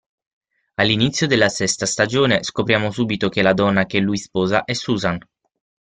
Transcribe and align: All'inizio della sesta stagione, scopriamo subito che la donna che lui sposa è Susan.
All'inizio 0.79 1.27
della 1.27 1.47
sesta 1.47 1.85
stagione, 1.85 2.41
scopriamo 2.41 2.89
subito 2.89 3.29
che 3.29 3.43
la 3.43 3.53
donna 3.53 3.85
che 3.85 3.99
lui 3.99 4.17
sposa 4.17 4.63
è 4.63 4.73
Susan. 4.73 5.19